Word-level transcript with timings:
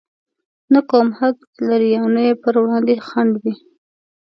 نه 0.73 0.79
کوم 0.89 1.07
حد 1.17 1.35
لري 1.69 1.91
او 1.99 2.05
نه 2.15 2.21
يې 2.27 2.33
پر 2.43 2.53
وړاندې 2.61 3.03
خنډ 3.07 3.33
وي. 3.43 3.53